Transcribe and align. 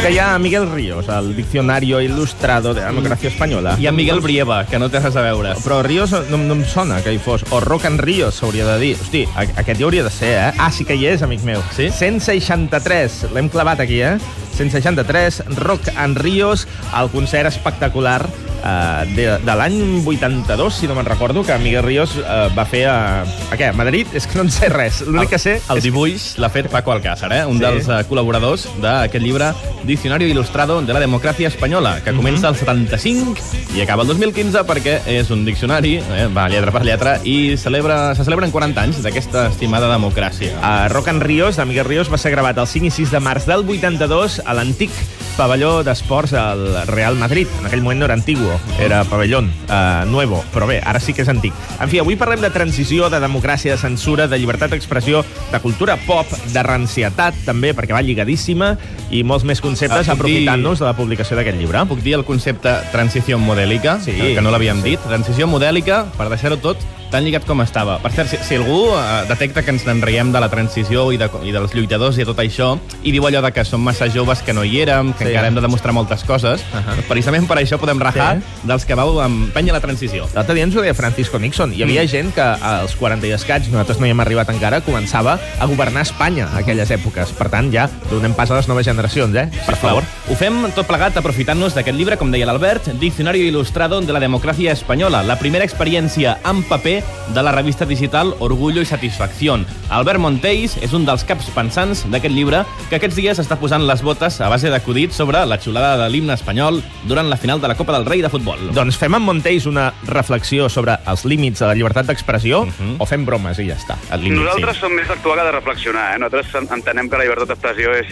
Que 0.00 0.12
hi 0.14 0.18
ha 0.18 0.38
Miguel 0.38 0.70
Ríos, 0.70 1.08
el 1.08 1.36
Diccionario 1.36 2.00
Ilustrado 2.00 2.72
de 2.72 2.80
Democràcia 2.80 3.28
Espanyola. 3.28 3.74
I 3.78 3.86
en 3.86 3.94
Miguel 3.96 4.20
Brieva, 4.24 4.62
que 4.64 4.78
no 4.80 4.88
té 4.88 4.96
res 5.02 5.16
a 5.16 5.20
veure. 5.26 5.52
Però 5.60 5.82
Ríos 5.84 6.14
no, 6.30 6.38
no 6.40 6.54
em 6.56 6.62
sona 6.64 7.02
que 7.04 7.12
hi 7.12 7.18
fos. 7.20 7.44
O 7.52 7.60
Rock 7.60 7.84
and 7.90 8.00
Ríos 8.00 8.38
s'hauria 8.40 8.64
de 8.64 8.78
dir. 8.80 8.94
Hosti, 8.96 9.26
a- 9.36 9.44
aquest 9.60 9.76
hi 9.80 9.84
hauria 9.84 10.04
de 10.06 10.10
ser, 10.14 10.32
eh? 10.38 10.52
Ah, 10.56 10.70
sí 10.72 10.86
que 10.88 10.96
hi 10.96 11.04
és, 11.10 11.20
amic 11.26 11.44
meu. 11.44 11.60
Sí? 11.76 11.90
163. 11.92 13.26
L'hem 13.36 13.50
clavat 13.52 13.80
aquí, 13.84 14.00
eh? 14.00 14.14
163, 14.56 15.42
Rock 15.60 15.92
and 15.96 16.16
Ríos, 16.16 16.66
el 16.96 17.10
concert 17.12 17.52
espectacular 17.52 18.24
eh, 18.62 19.14
de, 19.16 19.26
de 19.44 19.54
l'any 19.56 19.78
82, 20.04 20.74
si 20.80 20.88
no 20.88 20.94
me'n 20.94 21.06
recordo, 21.08 21.42
que 21.44 21.56
Miguel 21.58 21.82
Ríos 21.84 22.16
eh, 22.20 22.48
va 22.56 22.64
fer 22.68 22.84
a, 22.90 23.22
a 23.24 23.56
què? 23.58 23.70
A 23.70 23.76
Madrid? 23.76 24.06
És 24.18 24.26
que 24.28 24.38
no 24.38 24.44
en 24.46 24.52
sé 24.54 24.68
res. 24.72 25.02
L'únic 25.06 25.30
que 25.34 25.38
sé... 25.42 25.58
El 25.72 25.80
dibuix 25.84 26.34
l'ha 26.40 26.50
fet 26.52 26.68
Paco 26.72 26.92
Alcázar, 26.92 27.32
eh? 27.36 27.44
un 27.46 27.58
Sí. 27.60 27.64
dels 27.66 27.88
eh, 27.92 28.00
col·laboradors 28.08 28.66
d'aquest 28.80 29.24
llibre 29.24 29.50
Diccionario 29.84 30.28
Ilustrado 30.28 30.80
de 30.82 30.92
la 30.92 31.00
Democràcia 31.02 31.48
Espanyola, 31.48 31.98
que 32.04 32.12
comença 32.16 32.48
el 32.48 32.56
75 32.56 33.34
i 33.76 33.82
acaba 33.84 34.02
el 34.04 34.08
2015 34.12 34.62
perquè 34.68 34.98
és 35.10 35.30
un 35.34 35.44
diccionari, 35.44 35.96
eh? 36.00 36.26
va 36.32 36.48
lletra 36.52 36.72
per 36.74 36.84
lletra, 36.86 37.16
i 37.24 37.56
celebra, 37.60 38.14
se 38.16 38.24
celebren 38.26 38.52
40 38.52 38.80
anys 38.82 39.00
d'aquesta 39.04 39.46
estimada 39.50 39.90
democràcia. 39.92 40.56
A 40.64 40.88
Rock 40.92 41.08
and 41.12 41.22
Ríos, 41.22 41.56
de 41.56 41.64
Miguel 41.68 41.86
Ríos, 41.88 42.10
va 42.12 42.18
ser 42.20 42.32
gravat 42.34 42.58
el 42.58 42.66
5 42.70 42.86
i 42.88 42.90
6 43.00 43.12
de 43.16 43.20
març 43.24 43.46
del 43.48 43.64
82 43.68 44.40
a 44.44 44.54
l'antic 44.56 44.90
pavelló 45.36 45.82
d'esports 45.84 46.32
al 46.34 46.86
Real 46.86 47.16
Madrid. 47.16 47.48
En 47.60 47.66
aquell 47.66 47.82
moment 47.82 47.98
no 48.00 48.04
era 48.06 48.14
antiguo, 48.14 48.58
era 48.78 49.02
pavellón 49.04 49.50
uh, 49.68 50.04
nuevo, 50.10 50.42
però 50.54 50.66
bé, 50.66 50.80
ara 50.84 51.00
sí 51.00 51.12
que 51.14 51.22
és 51.22 51.28
antic. 51.32 51.54
En 51.80 51.88
fi, 51.88 51.98
avui 52.02 52.16
parlem 52.20 52.40
de 52.44 52.50
transició, 52.50 53.08
de 53.10 53.20
democràcia, 53.20 53.72
de 53.74 53.78
censura, 53.80 54.26
de 54.28 54.38
llibertat 54.38 54.70
d'expressió, 54.74 55.24
de 55.52 55.60
cultura 55.60 55.96
pop, 56.06 56.26
de 56.52 56.62
rancietat, 56.62 57.34
també, 57.46 57.74
perquè 57.76 57.94
va 57.96 58.02
lligadíssima, 58.02 58.74
i 59.10 59.22
molts 59.24 59.44
més 59.44 59.60
conceptes 59.60 60.08
Ah, 60.08 60.14
puc 60.14 60.26
dir- 60.26 60.44
aprofitant-nos 60.46 60.78
de 60.78 60.84
la 60.86 60.94
publicació 60.96 61.36
d'aquest 61.36 61.58
llibre. 61.58 61.84
Puc 61.88 62.00
dir 62.02 62.14
el 62.14 62.24
concepte 62.24 62.72
transició 62.92 63.38
modèlica, 63.38 63.98
Sí. 64.04 64.12
que, 64.12 64.40
no 64.40 64.50
l'havíem 64.50 64.82
dit. 64.82 65.00
Transició 65.06 65.46
modèlica 65.46 66.04
per 66.16 66.28
deixar-ho 66.28 66.56
tot 66.58 66.76
tan 67.10 67.24
lligat 67.26 67.44
com 67.46 67.60
estava. 67.62 67.98
Per 68.02 68.12
cert, 68.14 68.30
si, 68.30 68.38
si 68.46 68.56
algú 68.58 68.94
eh, 68.94 69.24
detecta 69.28 69.64
que 69.66 69.74
ens 69.74 69.84
n'enriem 69.86 70.32
de 70.32 70.40
la 70.42 70.48
transició 70.52 71.08
i, 71.12 71.18
de, 71.20 71.28
i 71.44 71.52
dels 71.54 71.74
lluitadors 71.74 72.16
i 72.18 72.24
de 72.24 72.28
tot 72.30 72.40
això, 72.42 72.72
i 73.02 73.12
diu 73.12 73.26
allò 73.26 73.42
de 73.44 73.52
que 73.52 73.64
som 73.66 73.82
massa 73.82 74.08
joves, 74.12 74.42
que 74.46 74.54
no 74.56 74.64
hi 74.64 74.80
érem, 74.84 75.12
que 75.12 75.24
Sí. 75.24 75.30
encara 75.30 75.48
hem 75.48 75.54
de 75.58 75.64
demostrar 75.64 75.92
moltes 75.92 76.24
coses, 76.24 76.62
uh. 76.72 76.78
-huh. 76.78 77.02
precisament 77.08 77.46
per 77.46 77.58
això 77.58 77.78
podem 77.78 78.00
rajar 78.00 78.38
Sí. 78.38 78.66
dels 78.68 78.84
que 78.84 78.94
vau 78.94 79.20
empènyer 79.22 79.72
la 79.72 79.80
transició. 79.80 80.28
L'altre 80.34 80.54
dia 80.54 80.64
ens 80.64 80.76
ho 80.76 80.80
deia 80.80 80.94
Francisco 80.94 81.38
Nixon. 81.38 81.74
Hi 81.74 81.82
havia 81.82 82.02
mm. 82.04 82.08
gent 82.08 82.34
que 82.34 82.42
als 82.42 82.94
40 82.96 83.26
i 83.26 83.32
escaig, 83.32 83.66
nosaltres 83.68 83.98
no 83.98 84.06
hi 84.06 84.10
hem 84.10 84.20
arribat 84.20 84.48
encara, 84.50 84.80
començava 84.80 85.38
a 85.58 85.66
governar 85.66 86.02
Espanya 86.02 86.48
a 86.54 86.58
aquelles 86.58 86.90
èpoques. 86.90 87.32
Per 87.32 87.48
tant, 87.48 87.72
ja 87.72 87.88
donem 88.10 88.34
pas 88.34 88.50
a 88.50 88.56
les 88.56 88.68
noves 88.68 88.86
generacions, 88.86 89.34
eh? 89.34 89.48
Per 89.66 89.76
favor. 89.76 90.02
Ho 90.28 90.34
fem 90.34 90.70
tot 90.74 90.86
plegat 90.86 91.16
aprofitant-nos 91.16 91.74
d'aquest 91.74 91.96
llibre, 91.96 92.16
com 92.16 92.30
deia 92.30 92.46
l'Albert, 92.46 92.86
Diccionario 93.00 93.44
Ilustrado 93.44 94.00
de 94.00 94.12
la 94.12 94.20
Democràcia 94.20 94.72
Espanyola, 94.72 95.22
la 95.22 95.38
primera 95.38 95.64
experiència 95.64 96.38
en 96.44 96.62
paper 96.62 96.99
de 97.34 97.42
la 97.42 97.52
revista 97.52 97.84
digital 97.86 98.34
Orgullo 98.40 98.80
i 98.82 98.86
Satisfacción. 98.86 99.66
Albert 99.90 100.18
Monteis 100.20 100.76
és 100.82 100.92
un 100.92 101.04
dels 101.06 101.24
caps 101.24 101.50
pensants 101.54 102.04
d'aquest 102.10 102.34
llibre 102.34 102.64
que 102.88 102.96
aquests 102.96 103.16
dies 103.16 103.38
està 103.42 103.56
posant 103.60 103.86
les 103.86 104.02
botes 104.02 104.40
a 104.40 104.48
base 104.48 104.70
d'acudits 104.70 105.16
sobre 105.16 105.44
la 105.46 105.58
xulada 105.60 105.96
de 106.04 106.08
l'himne 106.10 106.34
espanyol 106.34 106.82
durant 107.08 107.28
la 107.30 107.36
final 107.36 107.60
de 107.60 107.68
la 107.68 107.74
Copa 107.76 107.92
del 107.92 108.06
Rei 108.06 108.22
de 108.22 108.28
futbol. 108.30 108.58
Doncs 108.74 108.96
fem 108.98 109.14
amb 109.14 109.26
Montells 109.26 109.66
una 109.66 109.92
reflexió 110.06 110.68
sobre 110.68 110.98
els 111.06 111.24
límits 111.24 111.60
de 111.60 111.66
la 111.66 111.74
llibertat 111.74 112.06
d'expressió 112.06 112.64
Mhm. 112.66 112.96
o 112.98 113.06
fem 113.06 113.24
bromes 113.26 113.58
i 113.58 113.66
ja 113.68 113.76
està. 113.76 113.96
El 114.12 114.22
límit, 114.24 114.38
Nosaltres 114.40 114.74
sí. 114.76 114.80
som 114.80 114.92
més 114.92 115.08
d'actuar 115.08 115.36
que 115.38 115.44
de 115.44 115.52
reflexionar. 115.52 116.14
Eh? 116.14 116.18
Nosaltres 116.18 116.54
en- 116.54 116.68
entenem 116.74 117.08
que 117.10 117.16
la 117.16 117.24
llibertat 117.24 117.48
d'expressió 117.48 117.92
és, 117.94 118.06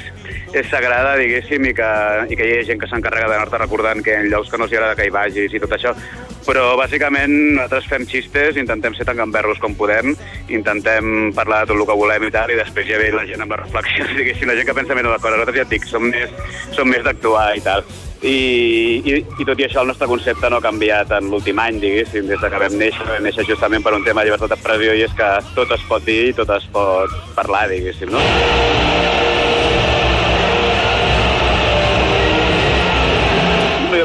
és 0.55 0.67
sagrada, 0.71 1.17
diguéssim, 1.17 1.65
i 1.67 1.75
que, 1.75 1.89
i 2.31 2.37
que 2.37 2.47
hi 2.47 2.59
ha 2.61 2.65
gent 2.65 2.81
que 2.81 2.87
s'encarrega 2.89 3.29
d'anar-te 3.29 3.59
recordant 3.59 4.03
que 4.03 4.15
en 4.15 4.31
llocs 4.31 4.49
que 4.51 4.59
no 4.59 4.65
els 4.65 4.73
agrada 4.73 4.95
que 4.97 5.07
hi 5.07 5.11
vagis 5.11 5.53
i 5.55 5.61
tot 5.61 5.71
això. 5.71 5.95
Però, 6.47 6.77
bàsicament, 6.79 7.29
nosaltres 7.57 7.87
fem 7.87 8.07
xistes, 8.07 8.57
intentem 8.57 8.78
ser 8.83 9.07
tan 9.09 9.19
gamberros 9.19 9.61
com 9.63 9.75
podem, 9.79 10.15
intentem 10.49 11.33
parlar 11.37 11.63
de 11.63 11.73
tot 11.73 11.81
el 11.81 11.87
que 11.87 11.99
volem 12.03 12.29
i 12.29 12.35
tal, 12.35 12.51
i 12.51 12.59
després 12.59 12.89
ja 12.89 12.99
ve 13.01 13.11
la 13.15 13.27
gent 13.29 13.45
amb 13.45 13.55
les 13.55 13.65
reflexions, 13.67 14.15
diguéssim, 14.19 14.49
la 14.51 14.59
gent 14.59 14.69
que 14.69 14.77
pensa 14.79 14.97
més 14.97 15.07
en 15.07 15.13
les 15.13 15.23
coses. 15.23 15.39
Nosaltres 15.39 15.61
ja 15.61 15.67
et 15.67 15.75
dic, 15.75 15.89
som 15.89 16.07
més, 16.09 16.37
som 16.77 16.89
més 16.91 17.05
d'actuar 17.07 17.51
i 17.59 17.65
tal. 17.65 17.87
I, 18.19 18.35
i, 19.07 19.19
I 19.23 19.45
tot 19.47 19.61
i 19.61 19.69
això, 19.69 19.85
el 19.85 19.93
nostre 19.93 20.09
concepte 20.11 20.51
no 20.51 20.59
ha 20.59 20.65
canviat 20.65 21.13
en 21.21 21.31
l'últim 21.31 21.61
any, 21.63 21.79
diguéssim, 21.83 22.27
des 22.27 22.43
de 22.43 22.51
que 22.51 22.63
vam 22.65 22.75
néixer. 22.81 23.07
Vam 23.07 23.23
néixer 23.23 23.47
justament 23.47 23.87
per 23.87 23.95
un 23.95 24.07
tema 24.07 24.25
de 24.25 24.31
llibertat 24.31 24.57
d'expressió 24.57 24.99
i 24.99 25.07
és 25.07 25.15
que 25.19 25.31
tot 25.55 25.79
es 25.79 25.87
pot 25.91 26.05
dir 26.09 26.21
i 26.33 26.35
tot 26.41 26.51
es 26.59 26.67
pot 26.75 27.15
parlar, 27.39 27.69
diguéssim, 27.71 28.11
no? 28.15 29.18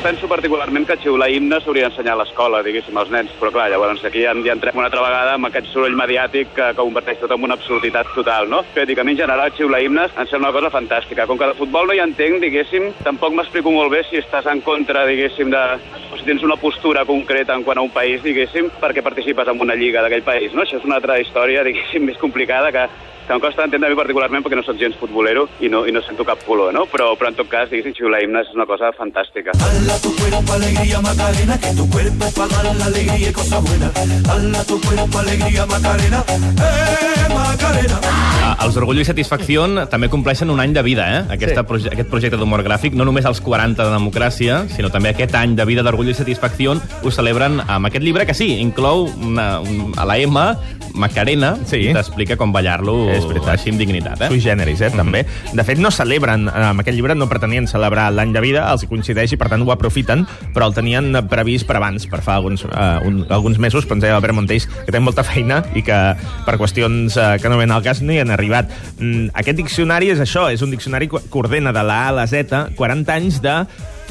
Penso 0.03 0.27
particularment 0.27 0.83
que 0.83 0.97
xiular 0.99 1.29
himne 1.31 1.61
s'hauria 1.63 1.87
d'ensenyar 1.87 2.17
a 2.17 2.19
l'escola, 2.19 2.59
diguéssim, 2.65 2.97
als 2.99 3.11
nens, 3.13 3.31
però 3.39 3.53
clar, 3.55 3.69
llavors 3.71 4.03
aquí 4.03 4.25
ja, 4.25 4.33
ja 4.43 4.51
entrem 4.51 4.75
una 4.75 4.89
altra 4.89 5.05
vegada 5.05 5.37
amb 5.37 5.47
aquest 5.47 5.69
soroll 5.71 5.95
mediàtic 5.95 6.51
que, 6.51 6.65
que 6.75 6.81
converteix 6.81 7.21
tot 7.21 7.31
en 7.31 7.45
una 7.47 7.55
absurditat 7.55 8.11
total, 8.11 8.49
no? 8.51 8.59
Però 8.75 8.83
dic, 8.89 8.99
a 8.99 9.05
mi 9.07 9.15
en 9.15 9.21
general 9.21 9.53
xiular 9.55 9.79
himnes 9.79 10.11
em 10.19 10.27
sembla 10.27 10.49
una 10.49 10.57
cosa 10.57 10.73
fantàstica. 10.75 11.27
Com 11.29 11.39
que 11.39 11.47
de 11.53 11.55
futbol 11.55 11.87
no 11.87 11.95
hi 11.95 12.03
entenc, 12.03 12.41
diguéssim, 12.43 12.89
tampoc 13.07 13.37
m'explico 13.37 13.71
molt 13.71 13.95
bé 13.95 14.03
si 14.09 14.19
estàs 14.19 14.49
en 14.51 14.59
contra, 14.67 15.05
diguéssim, 15.07 15.53
de... 15.55 15.63
o 16.11 16.19
si 16.19 16.27
tens 16.27 16.43
una 16.43 16.59
postura 16.59 17.05
concreta 17.07 17.55
en 17.55 17.63
quant 17.63 17.79
a 17.79 17.87
un 17.87 17.95
país, 17.95 18.19
diguéssim, 18.27 18.67
perquè 18.83 19.05
participes 19.07 19.47
en 19.47 19.63
una 19.63 19.79
lliga 19.79 20.03
d'aquell 20.03 20.27
país, 20.27 20.51
no? 20.51 20.67
Això 20.67 20.81
és 20.81 20.89
una 20.89 20.99
altra 20.99 21.21
història, 21.23 21.63
diguéssim, 21.63 22.03
més 22.11 22.19
complicada 22.19 22.75
que, 22.75 22.89
que 23.27 23.33
em 23.33 23.39
costa 23.39 23.63
entendre 23.65 23.87
a 23.87 23.91
mi 23.93 23.97
particularment 23.99 24.43
perquè 24.43 24.57
no 24.59 24.63
soc 24.63 24.77
gens 24.81 24.95
futbolero 24.99 25.47
i 25.61 25.69
no, 25.69 25.85
i 25.87 25.91
no 25.95 26.01
sento 26.03 26.25
cap 26.27 26.43
color, 26.45 26.73
no? 26.73 26.85
Però, 26.91 27.13
però 27.19 27.29
en 27.31 27.35
tot 27.39 27.47
cas, 27.49 27.69
diguéssim, 27.71 27.93
xiular 27.95 28.21
himnes 28.23 28.49
és 28.49 28.55
una 28.55 28.65
cosa 28.69 28.91
fantàstica. 28.97 29.51
Dala 29.59 29.97
tu 30.03 30.11
cuerpo 30.15 30.53
alegría 30.53 31.01
Macarena, 31.01 31.59
que 31.59 31.71
tu 31.77 31.89
cuerpo 31.89 32.25
para 32.35 32.63
dar 32.63 32.75
la 32.75 32.85
alegría 32.85 33.29
y 33.29 33.33
cosas 33.33 33.63
buenas. 33.63 33.93
Dala 34.23 34.63
tu 34.65 34.79
cuerpo 34.81 35.19
alegría 35.19 35.65
Macarena, 35.65 36.23
eh 36.29 37.33
Macarena. 37.33 37.99
Ah, 38.45 38.57
Els 38.65 38.75
Orgullo 38.77 39.01
i 39.01 39.05
Satisfacció 39.07 39.63
també 39.89 40.09
compleixen 40.11 40.49
un 40.51 40.59
any 40.59 40.73
de 40.75 40.81
vida, 40.83 41.05
eh? 41.17 41.23
Aquesta 41.31 41.61
Sí. 41.61 41.67
proje 41.67 41.87
aquest 41.89 42.09
projecte 42.09 42.37
d'humor 42.37 42.63
gràfic, 42.63 42.93
no 42.93 43.05
només 43.05 43.25
els 43.25 43.39
40 43.41 43.83
de 43.87 43.95
democràcia, 43.95 44.67
sinó 44.69 44.89
també 44.91 45.09
aquest 45.09 45.33
any 45.35 45.55
de 45.55 45.65
vida 45.65 45.81
d'Orgullo 45.81 46.11
i 46.11 46.13
Satisfacció 46.13 46.75
ho 47.03 47.11
celebren 47.11 47.61
amb 47.67 47.85
aquest 47.87 48.03
llibre, 48.03 48.25
que 48.25 48.33
sí, 48.33 48.59
inclou 48.59 49.07
una, 49.21 49.59
un, 49.61 49.93
a 49.97 50.05
la 50.05 50.17
M, 50.19 50.37
Macarena, 50.93 51.55
Sí. 51.65 51.89
t'explica 51.93 52.37
com 52.37 52.51
ballar-lo 52.51 53.09
És 53.17 53.27
veritat. 53.29 53.53
així 53.55 53.71
amb 53.73 53.79
dignitat, 53.81 54.21
eh? 54.21 54.29
Sui 54.31 54.41
generis, 54.43 54.81
eh, 54.81 54.89
també. 54.93 55.25
De 55.53 55.63
fet, 55.63 55.79
no 55.79 55.91
celebren, 55.91 56.47
eh, 56.47 56.65
amb 56.69 56.83
aquest 56.83 56.95
llibre 56.97 57.15
no 57.15 57.27
pretenien 57.29 57.67
celebrar 57.67 58.11
l'any 58.11 58.33
de 58.33 58.41
vida, 58.41 58.65
els 58.71 58.83
hi 58.83 58.87
coincideix 58.87 59.33
i 59.33 59.37
per 59.37 59.49
tant 59.49 59.61
ho 59.61 59.71
aprofiten, 59.71 60.25
però 60.53 60.67
el 60.67 60.73
tenien 60.73 61.13
previst 61.29 61.67
per 61.67 61.77
abans, 61.77 62.05
per 62.07 62.21
fa 62.21 62.35
alguns, 62.35 62.65
eh, 62.65 62.99
un, 63.07 63.25
alguns 63.29 63.57
mesos, 63.57 63.85
però 63.85 63.99
ens 63.99 64.07
deia 64.07 64.15
Albert 64.15 64.35
Montells 64.35 64.67
que 64.67 64.91
té 64.91 64.99
molta 64.99 65.23
feina 65.23 65.63
i 65.75 65.83
que 65.85 65.99
per 66.45 66.57
qüestions 66.57 67.17
eh, 67.17 67.39
que 67.41 67.49
no 67.49 67.57
ven 67.57 67.71
al 67.71 67.83
cas 67.83 68.01
no 68.01 68.13
hi 68.13 68.19
han 68.23 68.33
arribat. 68.33 68.71
Mm, 68.99 69.31
aquest 69.33 69.57
diccionari 69.57 70.09
és 70.13 70.19
això, 70.19 70.49
és 70.51 70.61
un 70.61 70.71
diccionari 70.71 71.09
que 71.09 71.39
ordena 71.39 71.73
de 71.73 71.83
la 71.83 72.05
A 72.05 72.07
a 72.09 72.17
la 72.21 72.27
Z 72.27 72.75
40 72.75 73.13
anys 73.13 73.41
de 73.43 73.65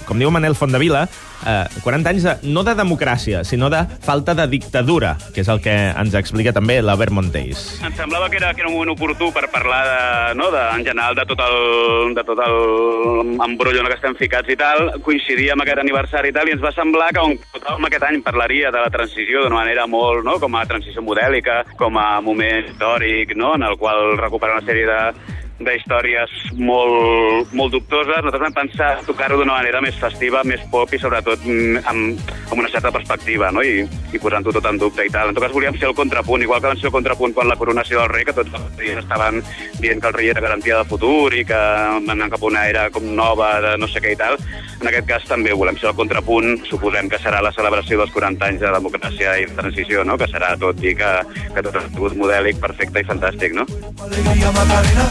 com 0.06 0.18
diu 0.20 0.30
Manel 0.34 0.56
Fondavila, 0.58 1.06
eh, 1.46 1.80
40 1.82 2.10
anys 2.10 2.26
de, 2.26 2.34
no 2.54 2.62
de 2.66 2.74
democràcia, 2.78 3.42
sinó 3.44 3.70
de 3.72 3.82
falta 4.04 4.34
de 4.34 4.46
dictadura, 4.50 5.16
que 5.34 5.42
és 5.42 5.50
el 5.52 5.62
que 5.64 5.74
ens 5.90 6.14
explica 6.18 6.52
també 6.54 6.80
l'Albert 6.82 7.14
Montells. 7.14 7.64
Em 7.84 7.94
semblava 7.98 8.30
que 8.30 8.38
era, 8.40 8.52
que 8.54 8.64
era 8.64 8.70
un 8.70 8.76
moment 8.76 8.94
oportú 8.94 9.32
per 9.34 9.48
parlar 9.52 9.82
de, 9.88 10.00
no, 10.38 10.50
de, 10.54 10.62
en 10.78 10.86
general 10.86 11.18
de 11.18 11.26
tot 11.28 11.42
el, 11.46 12.14
de 12.16 12.24
tot 12.28 12.42
el 12.46 13.36
embrollo 13.48 13.82
en 13.82 13.90
que 13.90 13.98
estem 13.98 14.16
ficats 14.18 14.52
i 14.52 14.58
tal, 14.58 14.88
coincidia 15.04 15.56
amb 15.56 15.66
aquest 15.66 15.82
aniversari 15.82 16.32
i 16.32 16.36
tal, 16.36 16.48
i 16.48 16.56
ens 16.56 16.64
va 16.64 16.74
semblar 16.76 17.10
que 17.14 17.24
on 17.24 17.36
tothom 17.52 17.88
aquest 17.88 18.08
any 18.08 18.22
parlaria 18.24 18.72
de 18.74 18.82
la 18.82 18.92
transició 18.92 19.44
d'una 19.44 19.62
manera 19.62 19.86
molt, 19.90 20.24
no, 20.26 20.38
com 20.42 20.56
a 20.56 20.66
transició 20.68 21.04
modèlica, 21.04 21.62
com 21.78 21.98
a 22.00 22.08
moment 22.24 22.70
històric, 22.70 23.36
no, 23.36 23.54
en 23.58 23.66
el 23.66 23.78
qual 23.80 24.16
recupera 24.20 24.58
una 24.58 24.66
sèrie 24.66 24.88
de 24.88 25.31
d'històries 25.60 26.32
molt, 26.58 27.52
molt 27.52 27.74
dubtoses. 27.74 28.22
Nosaltres 28.24 28.44
vam 28.46 28.56
pensar 28.56 28.90
tocar-ho 29.06 29.38
d'una 29.40 29.58
manera 29.58 29.82
més 29.84 29.98
festiva, 30.00 30.42
més 30.48 30.62
pop 30.72 30.92
i 30.92 31.00
sobretot 31.00 31.44
mm, 31.44 31.82
amb, 31.92 32.32
amb 32.50 32.62
una 32.62 32.70
certa 32.72 32.92
perspectiva, 32.94 33.50
no? 33.54 33.62
I, 33.62 33.84
i 34.12 34.20
posant-ho 34.22 34.54
tot 34.54 34.68
en 34.68 34.80
dubte 34.80 35.06
i 35.06 35.12
tal. 35.12 35.30
En 35.30 35.36
tot 35.36 35.46
cas, 35.46 35.54
volíem 35.54 35.76
ser 35.78 35.90
el 35.90 35.96
contrapunt, 35.98 36.42
igual 36.44 36.62
que 36.62 36.70
vam 36.70 36.80
ser 36.80 36.90
el 36.90 36.96
contrapunt 36.96 37.36
quan 37.36 37.50
la 37.50 37.58
coronació 37.60 38.00
del 38.00 38.12
rei, 38.12 38.26
que 38.28 38.36
tots 38.36 38.56
els 38.58 38.76
dies 38.80 39.02
estaven 39.02 39.42
dient 39.80 40.02
que 40.02 40.10
el 40.10 40.18
rei 40.18 40.32
era 40.32 40.44
garantia 40.44 40.80
de 40.80 40.88
futur 40.88 41.32
i 41.34 41.44
que 41.48 41.58
anant 41.58 42.32
cap 42.32 42.42
a 42.42 42.50
una 42.50 42.66
era 42.68 42.88
com 42.94 43.06
nova 43.16 43.54
de 43.64 43.76
no 43.80 43.88
sé 43.90 44.02
què 44.02 44.14
i 44.16 44.18
tal. 44.18 44.38
En 44.80 44.90
aquest 44.90 45.06
cas 45.08 45.26
també 45.30 45.54
volem 45.54 45.78
ser 45.78 45.92
el 45.92 45.98
contrapunt, 45.98 46.56
suposem 46.66 47.10
que 47.12 47.20
serà 47.22 47.42
la 47.44 47.52
celebració 47.54 48.00
dels 48.00 48.14
40 48.14 48.48
anys 48.48 48.64
de 48.64 48.72
democràcia 48.74 49.36
i 49.38 49.46
de 49.46 49.58
transició, 49.58 50.02
no? 50.08 50.18
que 50.18 50.28
serà 50.30 50.54
tot 50.58 50.82
i 50.82 50.96
que, 50.98 51.12
que 51.54 51.62
tot 51.62 51.78
ha 51.78 51.84
sigut 51.88 52.18
modèlic, 52.18 52.58
perfecte 52.62 53.02
i 53.02 53.08
fantàstic, 53.08 53.54
no? 53.58 53.66
Alegría 54.02 54.50
Macarena, 54.58 55.06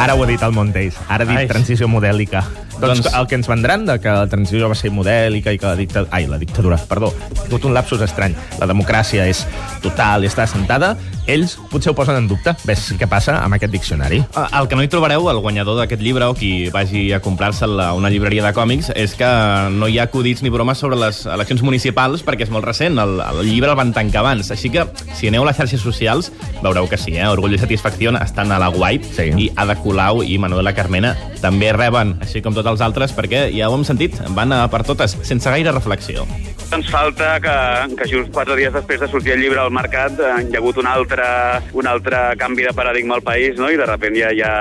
Ara 0.00 0.14
ho 0.14 0.22
ha 0.22 0.26
dit 0.26 0.42
el 0.42 0.52
Montells. 0.56 0.96
Ara 1.08 1.24
ha 1.24 1.28
dit 1.28 1.36
Ai. 1.36 1.46
transició 1.48 1.88
modèlica. 1.88 2.44
Doncs, 2.80 3.02
Doncs- 3.02 3.14
el 3.18 3.26
que 3.28 3.36
ens 3.36 3.48
vendran 3.50 3.84
de 3.84 3.98
que 4.00 4.08
la 4.08 4.26
transició 4.26 4.70
va 4.70 4.74
ser 4.78 4.90
modèlica 4.90 5.52
i 5.52 5.58
que 5.60 5.66
la 5.66 5.76
dictadura... 5.76 6.08
Ai, 6.16 6.26
la 6.26 6.38
dictadura, 6.40 6.78
perdó. 6.88 7.12
Tot 7.50 7.66
un 7.68 7.74
lapsus 7.76 8.00
estrany. 8.00 8.34
La 8.58 8.66
democràcia 8.70 9.26
és 9.28 9.44
total 9.84 10.24
i 10.24 10.30
està 10.30 10.46
assentada. 10.46 10.94
Ells 11.26 11.56
potser 11.70 11.92
ho 11.92 11.94
posen 11.94 12.16
en 12.16 12.28
dubte. 12.28 12.54
Ves 12.66 12.88
què 12.98 13.06
passa 13.08 13.38
amb 13.44 13.54
aquest 13.56 13.72
diccionari. 13.72 14.22
Ah, 14.34 14.48
El 14.60 14.68
que 14.68 14.76
no 14.76 14.82
hi 14.82 14.88
trobareu, 14.88 15.28
el 15.30 15.38
guanyador 15.40 15.76
d'aquest 15.78 16.02
llibre, 16.02 16.26
o 16.26 16.34
qui 16.34 16.68
vagi 16.70 17.12
a 17.12 17.20
comprar-se'l 17.20 17.78
a 17.80 17.92
una 17.94 18.10
llibreria 18.10 18.44
de 18.44 18.52
còmics, 18.56 18.90
és 18.96 19.14
que 19.14 19.28
no 19.72 19.88
hi 19.88 19.98
ha 19.98 20.04
acudits 20.08 20.42
ni 20.42 20.50
bromes 20.50 20.78
sobre 20.78 20.96
les 20.96 21.24
eleccions 21.26 21.62
municipals, 21.62 22.24
perquè 22.26 22.46
és 22.48 22.50
molt 22.50 22.64
recent. 22.66 22.98
El, 22.98 23.20
el 23.20 23.42
llibre 23.46 23.70
el 23.70 23.76
van 23.78 23.92
tancar 23.96 24.20
abans. 24.24 24.50
Així 24.50 24.70
que, 24.70 24.86
si 25.14 25.28
aneu 25.30 25.44
a 25.44 25.50
les 25.50 25.56
xarxes 25.60 25.80
socials, 25.80 26.32
veureu 26.62 26.88
que 26.90 26.98
sí, 26.98 27.16
eh? 27.16 27.28
Orgull 27.28 27.54
i 27.54 27.58
Satisfacció 27.62 28.10
estan 28.20 28.50
a 28.52 28.58
la 28.58 28.70
White, 28.70 29.08
Sí. 29.14 29.30
i 29.36 29.50
Ada 29.56 29.76
Colau 29.82 30.22
i 30.22 30.38
Manuela 30.38 30.72
Carmena 30.74 31.14
també 31.40 31.72
reben, 31.72 32.16
així 32.20 32.42
com 32.42 32.54
tots 32.54 32.68
els 32.68 32.80
altres, 32.80 33.14
perquè 33.16 33.48
ja 33.54 33.68
ho 33.70 33.74
hem 33.76 33.84
sentit, 33.84 34.16
van 34.36 34.52
a 34.52 34.64
per 34.70 34.82
totes, 34.84 35.16
sense 35.22 35.48
gaire 35.50 35.72
reflexió. 35.72 36.26
Ens 36.70 36.88
falta 36.88 37.40
que, 37.42 37.96
que 37.98 38.06
just 38.06 38.30
quatre 38.30 38.54
dies 38.54 38.70
després 38.72 39.00
de 39.02 39.08
sortir 39.10 39.32
el 39.34 39.40
llibre 39.42 39.58
al 39.58 39.72
mercat 39.74 40.20
eh, 40.22 40.28
hi 40.46 40.54
ha 40.54 40.60
hagut 40.60 40.76
un 40.78 40.86
altre, 40.86 41.26
un 41.74 41.88
altre 41.90 42.20
canvi 42.38 42.68
de 42.68 42.74
paradigma 42.76 43.16
al 43.18 43.24
país, 43.26 43.58
no? 43.58 43.72
i 43.74 43.78
de 43.80 43.88
sobte 43.90 44.12
ja, 44.14 44.30
ja, 44.38 44.52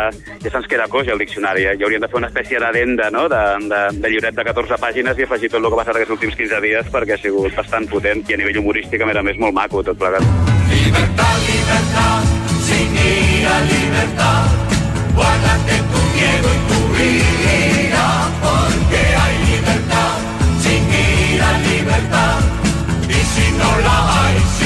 ja 0.41 0.53
se'ns 0.55 0.65
queda 0.71 0.87
coix 0.89 1.07
el 1.07 1.21
diccionari. 1.21 1.67
Eh? 1.69 1.75
Ja 1.77 1.85
hauríem 1.85 2.01
de 2.01 2.09
fer 2.09 2.17
una 2.17 2.31
espècie 2.31 2.61
d'adenda 2.63 3.11
no? 3.13 3.27
de, 3.29 3.43
de, 3.69 3.83
de 4.01 4.13
llibret 4.15 4.41
de 4.41 4.47
14 4.49 4.81
pàgines 4.81 5.21
i 5.21 5.27
afegir 5.27 5.51
tot 5.53 5.61
el 5.61 5.69
que 5.69 5.77
ha 5.77 5.81
passat 5.83 6.01
aquests 6.01 6.15
últims 6.17 6.39
15 6.41 6.63
dies 6.65 6.89
perquè 6.97 7.13
ha 7.13 7.21
sigut 7.21 7.61
bastant 7.61 7.85
potent 7.93 8.25
i 8.25 8.37
a 8.37 8.41
nivell 8.41 8.57
humorístic, 8.63 9.05
a 9.05 9.11
més 9.11 9.21
a 9.21 9.25
més, 9.29 9.37
molt 9.37 9.53
maco 9.53 9.85
tot 9.85 10.01
plegat. 10.01 10.25
Libertad, 10.73 11.45
libertad, 11.45 12.35
sin 12.65 12.99
ira, 13.05 13.55
libertad. 13.69 14.57
Guárdate 15.13 15.81
tu 15.93 16.05
miedo 16.17 16.57
y 16.57 16.61
tu 16.73 16.79
ira, 17.05 17.58
libertad. 21.99 22.39
Y 23.07 23.13
si 23.13 23.51
no 23.53 23.79
la 23.81 24.25
hay, 24.25 24.58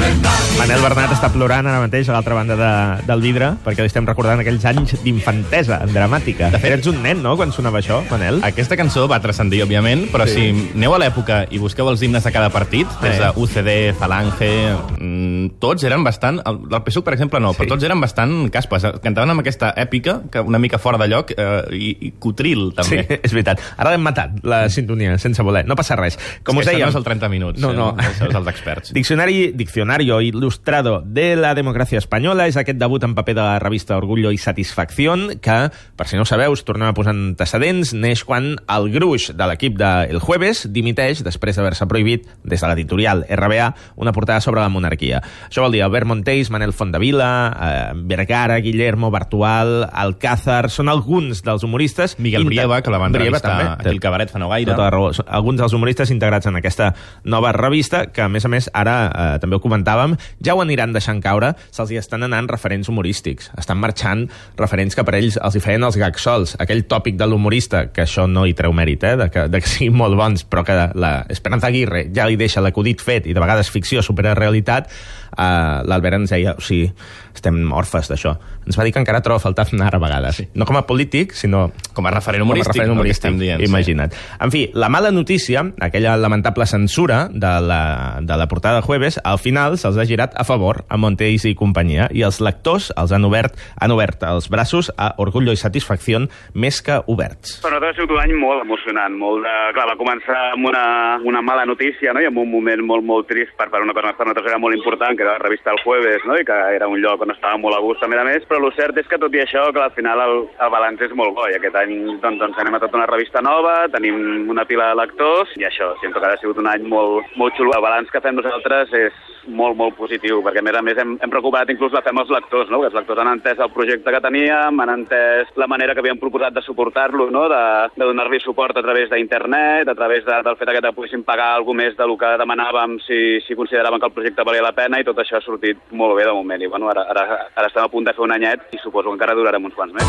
Manel 0.00 0.80
Bernat 0.84 1.12
està 1.14 1.28
plorant 1.32 1.66
ara 1.68 1.80
mateix 1.82 2.08
a 2.08 2.14
l'altra 2.14 2.34
banda 2.36 2.54
de, 2.56 2.68
del 3.08 3.20
vidre 3.24 3.50
perquè 3.64 3.82
li 3.84 3.88
estem 3.90 4.06
recordant 4.08 4.40
aquells 4.42 4.64
anys 4.68 4.94
d'infantesa 5.02 5.78
dramàtica. 5.90 6.48
De 6.52 6.60
fet, 6.60 6.74
ets 6.78 6.88
un 6.90 7.00
nen, 7.04 7.20
no?, 7.24 7.34
quan 7.38 7.52
sonava 7.52 7.80
això, 7.80 7.98
Manel. 8.10 8.40
Aquesta 8.46 8.76
cançó 8.80 9.06
va 9.10 9.18
transcendir, 9.24 9.62
òbviament, 9.64 10.06
però 10.12 10.26
sí. 10.28 10.46
si 10.52 10.68
aneu 10.76 10.94
a 10.96 11.00
l'època 11.02 11.42
i 11.52 11.60
busqueu 11.62 11.88
els 11.92 12.02
himnes 12.04 12.24
de 12.24 12.32
cada 12.32 12.48
partit, 12.52 12.88
des 13.02 13.18
de 13.20 13.30
UCD, 13.40 13.70
Falange, 14.00 14.50
mm, 14.98 15.50
tots 15.62 15.84
eren 15.88 16.04
bastant... 16.06 16.40
El, 16.48 16.60
PSUC, 16.86 17.04
per 17.06 17.14
exemple, 17.16 17.40
no, 17.44 17.52
sí. 17.54 17.60
però 17.60 17.74
tots 17.74 17.84
eren 17.88 18.00
bastant 18.00 18.34
caspes. 18.52 18.86
Cantaven 19.04 19.34
amb 19.34 19.42
aquesta 19.44 19.72
èpica, 19.80 20.18
que 20.32 20.40
una 20.44 20.58
mica 20.62 20.80
fora 20.80 21.00
de 21.02 21.10
lloc, 21.12 21.32
eh, 21.36 21.48
i, 21.76 21.90
i 22.08 22.12
cutril, 22.20 22.70
Sí, 22.80 22.96
també. 23.00 23.20
és 23.20 23.34
veritat. 23.36 23.60
Ara 23.76 23.92
l'hem 23.94 24.04
matat, 24.04 24.40
la 24.48 24.62
sintonia, 24.72 25.16
sense 25.20 25.44
voler. 25.44 25.64
No 25.68 25.76
passa 25.78 25.96
res. 26.00 26.16
Com 26.44 26.60
és 26.60 26.66
us 26.68 26.72
això 26.74 26.86
no 26.88 26.92
és 26.94 27.00
el 27.00 27.08
30 27.08 27.32
minuts, 27.32 27.60
No, 27.64 27.72
no. 27.76 27.90
eh? 28.00 28.08
això 28.12 28.28
és 28.30 28.38
els 28.40 28.48
experts. 28.54 28.94
Diccionari, 28.96 29.50
Diccionario 29.90 30.20
Ilustrado 30.20 31.02
de 31.04 31.34
la 31.34 31.50
Democràcia 31.58 31.98
Espanyola 31.98 32.44
és 32.46 32.54
aquest 32.54 32.78
debut 32.78 33.02
en 33.02 33.16
paper 33.16 33.32
de 33.34 33.42
la 33.42 33.58
revista 33.58 33.96
Orgullo 33.98 34.30
i 34.30 34.38
Satisfacción 34.38 35.40
que, 35.42 35.56
per 35.98 36.06
si 36.06 36.14
no 36.14 36.22
ho 36.22 36.28
sabeu, 36.28 36.52
us 36.54 36.62
tornem 36.62 36.86
a 36.86 36.94
posar 36.94 37.10
antecedents, 37.10 37.90
neix 37.98 38.22
quan 38.22 38.52
el 38.70 38.86
gruix 38.94 39.32
de 39.34 39.48
l'equip 39.50 39.74
de 39.80 39.88
El 40.12 40.22
Jueves 40.22 40.62
dimiteix 40.70 41.24
després 41.26 41.58
d'haver-se 41.58 41.88
prohibit 41.90 42.28
des 42.46 42.62
de 42.62 42.70
l'editorial 42.70 43.24
RBA 43.26 43.66
una 43.98 44.12
portada 44.14 44.38
sobre 44.44 44.62
la 44.62 44.68
monarquia. 44.70 45.24
Això 45.48 45.64
vol 45.64 45.74
dir 45.74 45.82
Albert 45.82 46.06
Montells, 46.06 46.52
Manel 46.54 46.70
Fondavila, 46.70 47.32
eh, 47.50 47.98
Vergara, 48.06 48.60
Guillermo, 48.62 49.10
Bartual, 49.10 49.88
Alcázar... 49.90 50.70
Són 50.70 50.86
alguns 50.86 51.42
dels 51.42 51.66
humoristes... 51.66 52.14
Miguel 52.22 52.46
Brieva, 52.46 52.78
que 52.78 52.94
la 52.94 53.02
van 53.02 53.10
Brieva, 53.10 53.40
entrevistar 53.40 53.56
també. 53.56 53.88
aquí 53.88 53.96
al 53.96 54.00
cabaret 54.06 54.30
fa 54.30 54.38
no 54.38 54.52
gaire. 54.54 54.70
Tota 54.70 54.86
la 54.86 54.94
raó. 54.94 55.10
Alguns 55.26 55.64
dels 55.64 55.74
humoristes 55.74 56.14
integrats 56.14 56.46
en 56.46 56.62
aquesta 56.62 56.92
nova 57.24 57.50
revista, 57.58 58.06
que 58.14 58.22
a 58.22 58.30
més 58.30 58.46
a 58.46 58.54
més 58.54 58.70
ara 58.70 58.96
eh, 59.10 59.28
també 59.42 59.58
ho 59.58 59.64
comentàvem, 59.80 60.16
ja 60.44 60.54
ho 60.54 60.60
aniran 60.62 60.92
deixant 60.92 61.20
caure, 61.22 61.54
se'ls 61.72 61.90
hi 61.90 61.98
estan 62.00 62.24
anant 62.26 62.48
referents 62.50 62.88
humorístics. 62.88 63.50
Estan 63.58 63.80
marxant 63.80 64.26
referents 64.58 64.96
que 64.96 65.04
per 65.04 65.16
ells 65.18 65.38
els 65.40 65.56
hi 65.56 65.62
feien 65.64 65.84
els 65.84 65.96
gags 65.96 66.22
sols. 66.22 66.56
Aquell 66.60 66.84
tòpic 66.84 67.16
de 67.16 67.26
l'humorista, 67.26 67.86
que 67.92 68.04
això 68.04 68.26
no 68.28 68.46
hi 68.46 68.54
treu 68.54 68.72
mèrit, 68.72 69.04
eh, 69.04 69.16
de 69.16 69.30
que, 69.30 69.48
de 69.48 69.60
que 69.60 69.68
siguin 69.68 69.96
molt 69.96 70.16
bons, 70.16 70.44
però 70.44 70.64
que 70.64 70.76
la 70.94 71.24
Esperanza 71.30 71.70
Aguirre 71.70 72.08
ja 72.14 72.28
li 72.28 72.36
deixa 72.36 72.60
l'acudit 72.60 73.00
fet 73.00 73.26
i 73.26 73.34
de 73.34 73.40
vegades 73.40 73.70
ficció 73.70 74.02
supera 74.02 74.34
realitat, 74.34 74.90
eh, 75.36 75.82
l'Albert 75.86 76.20
ens 76.20 76.34
deia, 76.34 76.54
o 76.58 76.64
sigui, 76.64 76.90
estem 77.34 77.60
orfes 77.72 78.10
d'això. 78.10 78.34
Ens 78.66 78.76
va 78.78 78.84
dir 78.84 78.92
que 78.94 79.00
encara 79.02 79.22
troba 79.24 79.40
a 79.40 79.42
faltar 79.42 79.66
Aznar 79.70 79.92
a 79.94 80.00
vegades. 80.02 80.40
No 80.54 80.66
com 80.66 80.78
a 80.78 80.86
polític, 80.88 81.34
sinó 81.36 81.70
Com 81.94 82.06
a 82.06 82.12
referent 82.14 82.42
humorístic, 82.42 82.72
com 82.72 82.72
a 82.72 82.80
referent 82.80 82.94
humorístic, 82.94 83.28
estem 83.28 83.38
dient, 83.38 83.60
sí. 83.60 83.68
imagina't. 83.68 84.14
En 84.40 84.52
fi, 84.52 84.62
la 84.74 84.88
mala 84.88 85.10
notícia, 85.12 85.62
aquella 85.84 86.16
lamentable 86.16 86.66
censura 86.66 87.28
de 87.30 87.52
la, 87.60 88.18
de 88.22 88.36
la 88.40 88.48
portada 88.48 88.80
de 88.80 88.82
Jueves, 88.82 89.20
al 89.22 89.38
final 89.38 89.59
se'ls 89.80 89.98
ha 90.00 90.06
girat 90.08 90.36
a 90.36 90.44
favor 90.48 90.82
a 90.88 90.98
Montells 91.00 91.46
i 91.48 91.54
companyia, 91.58 92.08
i 92.12 92.24
els 92.26 92.40
lectors 92.44 92.90
els 92.96 93.12
han 93.12 93.26
obert, 93.28 93.58
han 93.80 93.94
obert 93.94 94.22
els 94.28 94.50
braços 94.52 94.90
a 94.96 95.12
Orgullo 95.22 95.54
i 95.54 95.60
Satisfacció 95.60 96.24
més 96.54 96.80
que 96.82 96.96
oberts. 97.06 97.60
Per 97.62 97.70
nosaltres 97.70 97.94
ha 97.94 97.98
sigut 98.00 98.16
un 98.16 98.22
any 98.22 98.34
molt 98.38 98.64
emocionant, 98.64 99.14
molt 99.16 99.44
de... 99.46 99.56
Clar, 99.76 99.86
va 99.92 99.98
començar 100.00 100.38
amb 100.54 100.66
una, 100.70 100.84
una 101.28 101.42
mala 101.44 101.66
notícia, 101.68 102.12
no?, 102.16 102.22
i 102.24 102.28
amb 102.28 102.40
un 102.42 102.50
moment 102.50 102.82
molt, 102.84 103.06
molt 103.06 103.28
trist 103.30 103.54
per, 103.58 103.68
per 103.72 103.82
una 103.84 103.94
cosa 103.96 104.10
que 104.10 104.18
per 104.18 104.26
nosaltres 104.26 104.50
era 104.50 104.62
molt 104.62 104.76
important, 104.76 105.16
que 105.16 105.24
era 105.26 105.36
la 105.36 105.44
revista 105.44 105.74
El 105.74 105.82
Jueves, 105.84 106.26
no?, 106.26 106.38
i 106.40 106.46
que 106.48 106.58
era 106.76 106.88
un 106.90 106.98
lloc 107.02 107.22
on 107.24 107.34
estàvem 107.34 107.62
molt 107.64 107.78
a 107.78 107.82
gust, 107.84 108.02
més 108.10 108.20
a 108.20 108.26
més, 108.26 108.46
però 108.48 108.58
el 108.64 108.74
cert 108.76 108.98
és 109.00 109.08
que 109.10 109.20
tot 109.22 109.34
i 109.36 109.44
això, 109.44 109.68
que 109.74 109.82
al 109.84 109.94
final 109.96 110.24
el, 110.24 110.36
el 110.66 110.72
balanç 110.74 111.04
és 111.06 111.14
molt 111.16 111.36
bo, 111.36 111.46
i 111.50 111.56
aquest 111.56 111.78
any 111.78 111.94
doncs, 112.22 112.40
doncs 112.42 112.58
anem 112.60 112.78
a 112.78 112.82
tota 112.82 112.98
una 112.98 113.08
revista 113.10 113.44
nova, 113.44 113.76
tenim 113.92 114.50
una 114.50 114.66
pila 114.68 114.90
de 114.90 115.00
lectors, 115.00 115.54
i 115.60 115.66
això, 115.68 115.92
sento 116.02 116.20
que 116.20 116.32
ha 116.32 116.40
sigut 116.42 116.58
un 116.60 116.70
any 116.70 116.86
molt, 116.90 117.30
molt 117.40 117.56
xulo. 117.58 117.74
El 117.76 117.84
balanç 117.84 118.10
que 118.10 118.22
fem 118.24 118.38
nosaltres 118.38 118.92
és 118.96 119.26
molt, 119.46 119.76
molt 119.76 119.96
positiu, 119.98 120.40
perquè 120.44 120.62
a 120.62 120.66
més 120.66 120.78
a 120.78 120.82
més 120.84 120.98
hem, 121.00 121.16
hem 121.22 121.34
recuperat 121.34 121.70
inclús 121.72 121.94
la 121.96 122.04
fem 122.06 122.18
els 122.22 122.32
lectors, 122.32 122.70
no?, 122.70 122.80
que 122.80 122.90
els 122.90 122.96
lectors 122.96 123.20
han 123.22 123.32
entès 123.34 123.60
el 123.60 123.72
projecte 123.74 124.12
que 124.14 124.22
teníem, 124.24 124.80
han 124.80 124.94
entès 124.94 125.50
la 125.60 125.68
manera 125.70 125.94
que 125.94 126.04
havíem 126.04 126.20
proposat 126.20 126.54
de 126.56 126.64
suportar-lo, 126.66 127.30
no?, 127.34 127.46
de, 127.52 127.62
de 127.96 128.10
donar-li 128.10 128.40
suport 128.44 128.76
a 128.76 128.84
través 128.84 129.10
d'internet, 129.10 129.88
a 129.88 129.96
través 129.98 130.24
de, 130.26 130.42
del 130.46 130.58
fet 130.60 130.74
que 130.80 130.92
poguessin 130.94 131.24
pagar 131.26 131.54
alguna 131.54 131.84
més 131.84 131.96
del 131.98 132.16
que 132.18 132.30
demanàvem 132.40 132.98
si, 133.06 133.40
si 133.46 133.56
consideraven 133.58 134.00
que 134.00 134.08
el 134.10 134.16
projecte 134.16 134.46
valia 134.46 134.64
la 134.64 134.74
pena 134.76 135.00
i 135.00 135.06
tot 135.06 135.18
això 135.22 135.38
ha 135.38 135.44
sortit 135.44 135.78
molt 135.90 136.16
bé 136.18 136.26
de 136.28 136.34
moment. 136.36 136.62
I 136.62 136.70
bueno, 136.70 136.90
ara, 136.92 137.06
ara, 137.12 137.24
ara 137.54 137.70
estem 137.70 137.84
a 137.84 137.92
punt 137.92 138.08
de 138.08 138.14
fer 138.16 138.26
un 138.26 138.34
anyet 138.36 138.74
i 138.74 138.82
suposo 138.82 139.10
que 139.10 139.18
encara 139.18 139.38
durarem 139.38 139.64
uns 139.70 139.76
quants 139.78 139.94
més. 139.96 140.06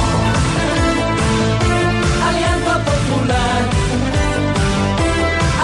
Alianza 2.31 2.75
Popular. 2.89 3.63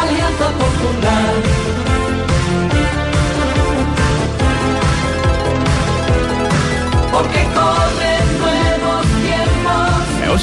Alianza 0.06 0.56
Popular. 0.64 1.47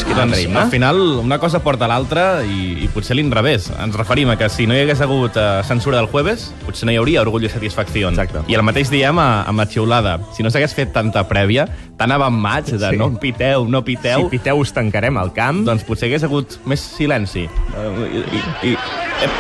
Gran 0.09 0.29
doncs, 0.29 0.37
ritme. 0.37 0.61
al 0.61 0.71
final 0.71 0.99
una 1.25 1.39
cosa 1.39 1.59
porta 1.65 1.87
a 1.87 1.89
l'altra 1.89 2.43
i, 2.45 2.85
i 2.85 2.89
potser 2.93 3.17
l'inrevés. 3.17 3.71
Ens 3.83 3.97
referim 3.97 4.29
a 4.31 4.37
que 4.39 4.49
si 4.53 4.67
no 4.69 4.77
hi 4.77 4.83
hagués 4.85 5.01
hagut 5.03 5.35
uh, 5.41 5.63
censura 5.67 5.97
del 5.99 6.07
jueves, 6.13 6.51
potser 6.67 6.87
no 6.87 6.93
hi 6.93 6.99
hauria 7.01 7.23
orgull 7.25 7.47
i 7.49 7.51
satisfacció. 7.51 8.11
Exacte. 8.13 8.45
I 8.53 8.55
el 8.59 8.63
mateix 8.67 8.93
diem 8.93 9.19
a, 9.19 9.43
amb 9.49 9.59
la 9.65 9.67
xiulada. 9.67 10.19
Si 10.37 10.45
no 10.45 10.53
s'hagués 10.53 10.77
fet 10.77 10.93
tanta 10.95 11.25
prèvia, 11.31 11.67
tan 11.99 12.13
avant 12.15 12.37
maig 12.37 12.69
de 12.71 12.93
Sí. 12.95 12.97
no 13.01 13.11
piteu, 13.19 13.65
no 13.67 13.83
piteu, 13.85 14.29
Si 14.29 14.37
piteu 14.37 14.59
us 14.61 14.73
tancarem 14.77 15.17
al 15.19 15.33
camp. 15.33 15.65
doncs 15.67 15.83
potser 15.89 16.11
hagués 16.11 16.23
hagut 16.29 16.59
més 16.67 16.81
silenci. 16.81 17.49
I, 17.49 18.23
i, 18.37 18.71
i, 18.71 18.77
eh, 19.25 19.31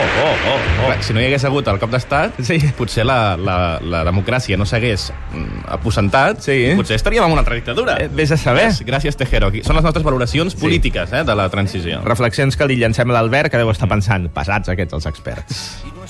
Oh, 0.00 0.02
oh, 0.02 0.36
oh, 0.48 0.54
oh. 0.54 0.86
Clar, 0.86 1.02
si 1.04 1.12
no 1.12 1.20
hi 1.20 1.26
hagués 1.28 1.44
hagut 1.44 1.66
el 1.68 1.78
cop 1.82 1.90
d'estat, 1.92 2.38
Sí. 2.46 2.56
potser 2.78 3.04
la, 3.04 3.36
la, 3.36 3.56
la 3.84 4.00
democràcia 4.08 4.56
no 4.56 4.64
s'hagués 4.64 5.10
mm, 5.34 5.66
aposentat, 5.76 6.40
Sí. 6.40 6.72
potser 6.78 6.96
estaríem 6.96 7.24
en 7.26 7.32
una 7.34 7.42
altra 7.44 7.54
dictadura. 7.58 7.98
Eh, 8.00 8.08
vés 8.08 8.32
a 8.32 8.38
saber. 8.40 8.70
Gràcies, 8.70 8.86
gràcies 8.86 9.16
Tejero. 9.20 9.48
Aquí 9.52 9.62
Són 9.66 9.76
les 9.76 9.84
nostres 9.84 10.04
valoracions 10.04 10.54
polítiques 10.56 11.12
eh, 11.12 11.22
de 11.24 11.34
la 11.36 11.50
transició. 11.52 12.00
Reflexions 12.06 12.56
que 12.56 12.66
li 12.66 12.78
llancem 12.80 13.10
a 13.10 13.18
l'Albert, 13.18 13.50
que 13.52 13.60
deu 13.60 13.70
estar 13.70 13.88
pensant, 13.88 14.30
pesats 14.32 14.72
aquests 14.72 14.96
els 14.96 15.06
experts. 15.10 15.60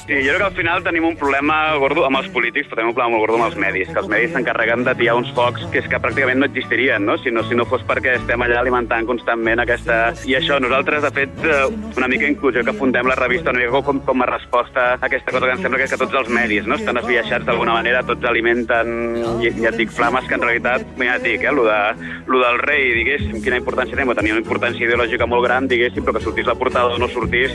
Sí, 0.07 0.15
jo 0.25 0.31
crec 0.33 0.39
que 0.39 0.47
al 0.47 0.55
final 0.57 0.83
tenim 0.87 1.05
un 1.05 1.17
problema 1.19 1.75
gordo 1.77 2.07
amb 2.07 2.17
els 2.23 2.31
polítics, 2.33 2.69
però 2.71 2.79
tenim 2.81 2.91
un 2.93 2.95
problema 2.95 3.17
molt 3.17 3.27
gordo 3.27 3.37
amb 3.43 3.51
els 3.51 3.59
medis, 3.61 3.91
que 3.91 3.99
els 4.01 4.09
medis 4.09 4.31
s'encarreguen 4.33 4.85
d'atiar 4.87 5.17
uns 5.19 5.31
focs 5.37 5.67
que 5.73 5.83
és 5.83 5.89
que 5.91 5.99
pràcticament 6.01 6.39
no 6.41 6.47
existirien, 6.47 7.05
no? 7.05 7.19
Si 7.19 7.31
no, 7.35 7.43
si 7.49 7.55
no 7.59 7.67
fos 7.67 7.83
perquè 7.87 8.15
estem 8.21 8.41
allà 8.47 8.61
alimentant 8.63 9.07
constantment 9.07 9.61
aquesta... 9.61 10.15
I 10.27 10.39
això, 10.39 10.59
nosaltres, 10.63 11.03
de 11.03 11.11
fet, 11.11 11.37
eh, 11.45 11.67
una 11.97 12.09
mica 12.09 12.27
inclusió 12.31 12.65
que 12.65 12.73
fundem 12.73 13.07
la 13.11 13.19
revista 13.19 13.51
una 13.51 13.61
mica 13.81 13.87
com, 13.87 14.01
com 14.01 14.23
a 14.23 14.27
resposta 14.27 14.81
a 15.01 15.07
aquesta 15.07 15.33
cosa 15.33 15.47
que 15.47 15.53
em 15.53 15.63
sembla 15.63 15.79
que, 15.79 15.89
que 15.89 15.97
tots 15.97 16.15
els 16.15 16.29
medis 16.29 16.67
no? 16.67 16.77
estan 16.77 16.97
esbiaixats 16.99 17.45
d'alguna 17.47 17.75
manera, 17.75 18.03
tots 18.03 18.25
alimenten, 18.25 19.17
ja, 19.43 19.71
et 19.71 19.77
dic, 19.77 19.91
flames 19.91 20.27
que 20.29 20.35
en 20.35 20.43
realitat, 20.43 20.85
ja 20.99 21.17
et 21.17 21.25
dic, 21.25 21.45
eh, 21.45 21.53
lo, 21.53 21.65
de, 21.65 21.79
lo 22.27 22.41
del 22.43 22.59
rei, 22.61 22.93
diguéssim, 22.99 23.41
quina 23.45 23.61
importància 23.61 23.97
té, 23.97 24.05
tenia 24.21 24.37
una 24.37 24.43
importància 24.43 24.87
ideològica 24.87 25.27
molt 25.27 25.47
gran, 25.47 25.69
diguéssim, 25.71 26.05
però 26.05 26.17
que 26.17 26.25
sortís 26.25 26.49
la 26.49 26.59
portada 26.59 26.95
o 26.95 26.99
no 27.01 27.09
sortís, 27.09 27.55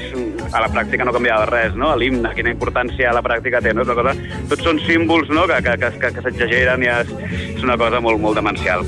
a 0.51 0.63
la 0.63 0.71
pràctica 0.71 1.05
no 1.05 1.13
canviava 1.15 1.49
res, 1.49 1.75
no? 1.77 1.93
L'himne, 1.97 2.33
quina 2.35 2.53
importància 2.53 3.11
a 3.11 3.15
la 3.17 3.23
pràctica 3.25 3.61
té, 3.61 3.73
no? 3.73 3.85
És 3.85 3.91
una 3.91 3.99
cosa, 4.01 4.15
tots 4.49 4.65
són 4.65 4.81
símbols, 4.87 5.31
no?, 5.33 5.47
que, 5.51 5.61
que, 5.65 5.77
que, 5.81 5.93
que, 5.99 6.13
que 6.17 6.25
s'exageren 6.25 6.85
i 6.85 6.91
és, 6.95 7.15
és 7.55 7.63
una 7.63 7.79
cosa 7.81 8.01
molt, 8.03 8.21
molt 8.21 8.41
demencial. 8.41 8.85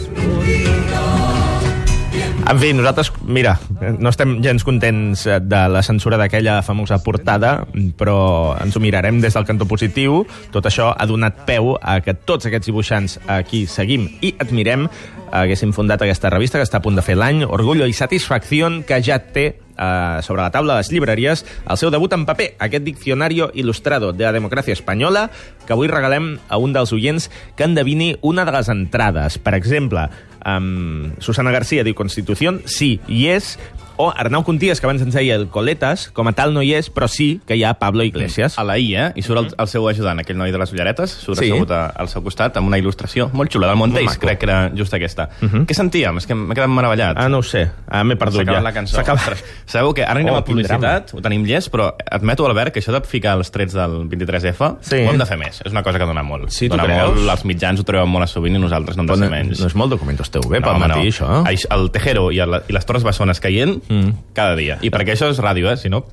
En 2.48 2.60
fi, 2.60 2.70
nosaltres, 2.72 3.10
mira, 3.28 3.58
no 4.00 4.08
estem 4.08 4.38
gens 4.40 4.64
contents 4.64 5.26
eh, 5.28 5.42
de 5.44 5.60
la 5.68 5.82
censura 5.84 6.16
d'aquella 6.16 6.62
famosa 6.64 7.02
portada, 7.04 7.66
però 8.00 8.56
ens 8.64 8.78
ho 8.78 8.80
mirarem 8.80 9.20
des 9.20 9.36
del 9.36 9.44
cantó 9.50 9.68
positiu. 9.68 10.22
Tot 10.54 10.70
això 10.70 10.94
ha 10.96 11.08
donat 11.10 11.44
peu 11.50 11.74
a 11.76 11.98
que 12.06 12.16
tots 12.16 12.48
aquests 12.48 12.72
dibuixants 12.72 13.18
aquí 13.28 13.66
seguim 13.68 14.08
i 14.24 14.32
admirem 14.40 14.88
haguéssim 15.36 15.74
fundat 15.76 16.06
aquesta 16.06 16.32
revista 16.32 16.62
que 16.62 16.64
està 16.64 16.80
a 16.80 16.86
punt 16.86 16.96
de 16.96 17.04
fer 17.04 17.18
l'any, 17.20 17.44
Orgullo 17.44 17.84
i 17.84 17.96
Satisfacció, 17.96 18.72
que 18.88 19.02
ja 19.04 19.20
té 19.20 19.50
eh, 19.78 20.20
sobre 20.24 20.42
la 20.42 20.52
taula 20.52 20.76
de 20.76 20.82
les 20.82 20.92
llibreries 20.92 21.46
el 21.70 21.78
seu 21.78 21.92
debut 21.94 22.14
en 22.14 22.26
paper, 22.26 22.54
aquest 22.60 22.84
diccionario 22.84 23.52
ilustrado 23.54 24.12
de 24.14 24.26
la 24.26 24.34
democràcia 24.36 24.76
espanyola, 24.76 25.30
que 25.66 25.74
avui 25.76 25.88
regalem 25.92 26.36
a 26.50 26.58
un 26.58 26.74
dels 26.74 26.94
oients 26.96 27.30
que 27.56 27.68
endevini 27.68 28.16
una 28.22 28.46
de 28.46 28.56
les 28.56 28.70
entrades. 28.70 29.38
Per 29.38 29.54
exemple, 29.56 30.08
um, 30.46 31.12
Susana 31.20 31.52
García 31.52 31.86
diu 31.88 31.98
Constitució, 31.98 32.58
sí, 32.66 32.98
i 33.08 33.28
és 33.34 33.56
o 33.98 34.12
Arnau 34.16 34.44
Conties, 34.44 34.80
que 34.80 34.86
abans 34.88 35.02
ens 35.02 35.14
deia 35.14 35.36
el 35.36 35.48
Coletas, 35.50 36.10
com 36.14 36.28
a 36.28 36.34
tal 36.34 36.54
no 36.54 36.62
hi 36.62 36.74
és, 36.76 36.90
però 36.94 37.08
sí 37.08 37.42
que 37.48 37.56
hi 37.58 37.64
ha 37.64 37.74
Pablo 37.76 38.04
Iglesias. 38.04 38.58
A 38.60 38.64
la 38.64 38.78
I, 38.78 38.96
eh? 38.96 39.12
I 39.16 39.22
surt 39.22 39.40
el, 39.40 39.48
el 39.58 39.68
seu 39.68 39.88
ajudant, 39.90 40.20
aquell 40.20 40.38
noi 40.38 40.52
de 40.52 40.58
les 40.58 40.72
ulleretes, 40.72 41.10
surt 41.12 41.40
Sí. 41.40 41.50
assegut 41.52 41.72
a- 41.72 41.88
al 41.96 42.08
seu 42.10 42.22
costat 42.24 42.56
amb 42.58 42.68
una 42.68 42.78
il·lustració 42.78 43.30
molt 43.34 43.52
xula, 43.52 43.68
del 43.68 43.76
Montells, 43.78 44.12
maco. 44.14 44.20
crec 44.28 44.40
que 44.40 44.46
era 44.46 44.72
just 44.76 44.94
aquesta. 44.94 45.30
Uh 45.42 45.48
-huh. 45.50 45.66
Què 45.66 45.74
sentíem? 45.74 46.18
És 46.18 46.28
que 46.28 46.36
m'he 46.36 46.54
quedat 46.56 46.70
meravellat. 46.70 47.18
Ah, 47.18 47.28
no 47.30 47.40
ho 47.40 47.44
sé. 47.44 47.70
Ah, 47.90 48.04
m'he 48.04 48.16
perdut 48.16 48.46
ja. 48.46 48.62
la 48.62 48.72
cançó. 48.74 48.98
Sabeu 49.66 49.94
que 49.94 50.04
ara 50.04 50.14
anirem 50.20 50.34
Oh, 50.34 50.38
a 50.38 50.44
publicitat, 50.46 51.14
ho 51.14 51.22
tenim 51.22 51.44
llest, 51.46 51.72
però 51.72 51.94
admeto, 52.12 52.46
Albert, 52.46 52.74
que 52.74 52.80
això 52.82 52.92
de 52.92 53.02
ficar 53.08 53.38
els 53.38 53.50
trets 53.52 53.74
del 53.74 54.08
23F 54.08 54.78
Sí. 54.82 54.96
ho 54.96 55.12
hem 55.12 55.18
de 55.18 55.26
fer 55.26 55.38
més. 55.38 55.62
És 55.66 55.72
una 55.72 55.82
cosa 55.84 55.98
que 55.98 56.06
dona 56.06 56.24
molt. 56.24 56.50
Sí, 56.52 56.68
dona 56.68 56.86
molt, 56.86 57.18
els 57.30 57.46
mitjans 57.46 57.80
ho 57.80 57.84
treuen 57.84 58.10
molt 58.10 58.24
a 58.24 58.28
sovint 58.28 58.56
i 58.56 58.60
nosaltres 58.60 58.96
no 58.98 59.04
hem 59.04 59.08
de 59.08 59.16
ser 59.16 59.26
no, 59.26 59.30
menys. 59.32 59.60
no 59.60 59.68
és 59.68 59.76
molt 59.76 59.90
documentos 59.92 60.30
TV, 60.30 60.62
pel 60.62 60.70
home, 60.76 60.88
matí, 60.88 61.08
això. 61.08 61.44
Aix- 61.46 61.66
El 61.72 61.90
Tejero 61.92 62.32
i, 62.32 62.40
el, 62.40 62.62
i 62.68 62.74
les 62.74 62.86
Torres 62.86 63.04
Bessones 63.04 63.40
caient 63.40 63.82
mm. 63.90 64.34
cada 64.38 64.56
dia. 64.60 64.80
I 64.84 64.92
perquè 64.94 65.16
això 65.16 65.32
és 65.34 65.42
ràdio, 65.44 65.70
eh? 65.72 65.78
Si 65.80 65.92
no, 65.92 66.04